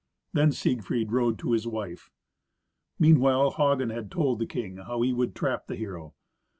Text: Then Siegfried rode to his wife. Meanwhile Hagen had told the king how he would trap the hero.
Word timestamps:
Then 0.33 0.51
Siegfried 0.51 1.11
rode 1.11 1.37
to 1.37 1.51
his 1.51 1.67
wife. 1.67 2.09
Meanwhile 2.97 3.51
Hagen 3.57 3.91
had 3.91 4.09
told 4.09 4.39
the 4.39 4.47
king 4.47 4.77
how 4.77 5.03
he 5.03 5.13
would 5.13 5.35
trap 5.35 5.67
the 5.67 5.75
hero. 5.75 6.15